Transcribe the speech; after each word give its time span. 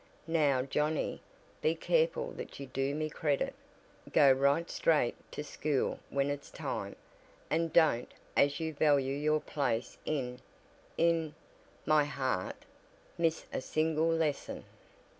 Now 0.25 0.63
Johnnie, 0.63 1.21
be 1.61 1.75
careful 1.75 2.31
that 2.31 2.59
you 2.59 2.65
do 2.65 2.95
me 2.95 3.07
credit 3.07 3.53
go 4.11 4.31
right 4.31 4.67
straight 4.67 5.13
to 5.33 5.43
school 5.43 5.99
when 6.09 6.31
it's 6.31 6.49
time, 6.49 6.95
and 7.51 7.71
don't, 7.71 8.11
as 8.35 8.59
you 8.59 8.73
value 8.73 9.13
your 9.15 9.41
place 9.41 9.99
in 10.03 10.39
in 10.97 11.35
my 11.85 12.05
heart, 12.05 12.55
miss 13.19 13.45
a 13.53 13.61
single 13.61 14.09
lesson!" 14.09 14.65